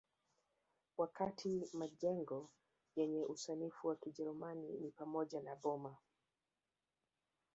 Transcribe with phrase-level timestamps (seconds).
[0.97, 2.49] Wakati majengo
[2.95, 5.97] yenye usanifu wa Kijerumani ni pamoja na boma